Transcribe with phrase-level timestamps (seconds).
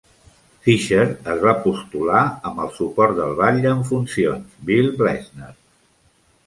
[0.67, 1.03] Fischer
[1.33, 5.57] es va postular amb el suport del batlle en funcions Bill Blesener.